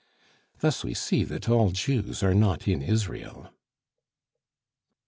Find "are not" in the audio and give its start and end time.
2.23-2.67